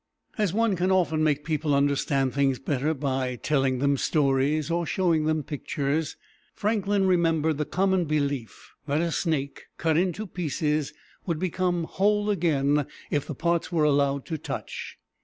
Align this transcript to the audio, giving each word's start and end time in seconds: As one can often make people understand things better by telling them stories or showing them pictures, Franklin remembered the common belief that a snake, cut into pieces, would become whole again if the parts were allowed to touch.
As 0.35 0.51
one 0.51 0.75
can 0.75 0.89
often 0.91 1.23
make 1.23 1.43
people 1.45 1.75
understand 1.75 2.33
things 2.33 2.57
better 2.57 2.95
by 2.95 3.35
telling 3.35 3.77
them 3.77 3.97
stories 3.97 4.71
or 4.71 4.83
showing 4.83 5.25
them 5.25 5.43
pictures, 5.43 6.17
Franklin 6.55 7.05
remembered 7.05 7.59
the 7.59 7.65
common 7.65 8.05
belief 8.05 8.73
that 8.87 8.99
a 8.99 9.11
snake, 9.11 9.65
cut 9.77 9.97
into 9.97 10.25
pieces, 10.25 10.91
would 11.27 11.37
become 11.37 11.83
whole 11.83 12.31
again 12.31 12.87
if 13.11 13.27
the 13.27 13.35
parts 13.35 13.71
were 13.71 13.83
allowed 13.83 14.25
to 14.25 14.39
touch. 14.39 14.97